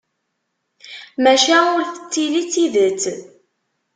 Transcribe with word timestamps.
Maca 1.23 1.57
ur 1.75 1.83
tettili 1.93 2.41
d 2.45 2.47
tidet 2.53 3.03